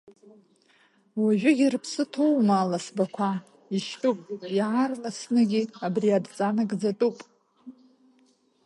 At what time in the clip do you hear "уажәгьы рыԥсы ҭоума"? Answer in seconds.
1.21-2.55